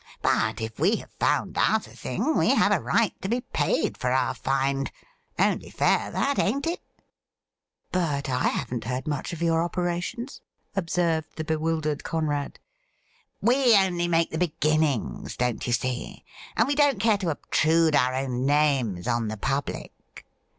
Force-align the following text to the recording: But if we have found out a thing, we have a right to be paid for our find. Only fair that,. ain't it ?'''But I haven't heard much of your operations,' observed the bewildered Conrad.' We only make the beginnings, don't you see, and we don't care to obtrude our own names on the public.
But 0.23 0.61
if 0.61 0.79
we 0.79 0.95
have 0.95 1.11
found 1.19 1.59
out 1.59 1.85
a 1.85 1.91
thing, 1.91 2.35
we 2.35 2.49
have 2.55 2.71
a 2.71 2.81
right 2.81 3.13
to 3.21 3.29
be 3.29 3.41
paid 3.41 3.95
for 3.95 4.09
our 4.11 4.33
find. 4.33 4.91
Only 5.37 5.69
fair 5.69 6.09
that,. 6.09 6.39
ain't 6.39 6.65
it 6.65 6.79
?'''But 7.91 8.27
I 8.27 8.47
haven't 8.47 8.85
heard 8.85 9.05
much 9.07 9.31
of 9.31 9.43
your 9.43 9.61
operations,' 9.63 10.41
observed 10.75 11.35
the 11.35 11.43
bewildered 11.43 12.03
Conrad.' 12.03 12.57
We 13.41 13.77
only 13.77 14.07
make 14.07 14.31
the 14.31 14.39
beginnings, 14.39 15.37
don't 15.37 15.67
you 15.67 15.73
see, 15.73 16.25
and 16.57 16.67
we 16.67 16.73
don't 16.73 16.99
care 16.99 17.19
to 17.19 17.29
obtrude 17.29 17.95
our 17.95 18.15
own 18.15 18.43
names 18.47 19.07
on 19.07 19.27
the 19.27 19.37
public. 19.37 19.91